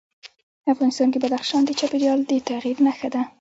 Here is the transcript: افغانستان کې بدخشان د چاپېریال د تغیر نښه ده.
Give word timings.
افغانستان 0.73 1.07
کې 1.11 1.21
بدخشان 1.23 1.61
د 1.65 1.71
چاپېریال 1.79 2.19
د 2.29 2.31
تغیر 2.47 2.77
نښه 2.85 3.09
ده. 3.13 3.21